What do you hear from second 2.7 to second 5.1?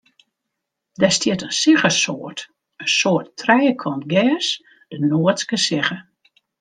in soart trijekant gers, de